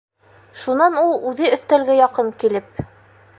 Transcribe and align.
Шунан 0.61 0.97
ул 1.01 1.13
үҙе 1.33 1.51
өҫтәлгә 1.59 1.99
яҡын 2.01 2.33
килеп: 2.45 2.83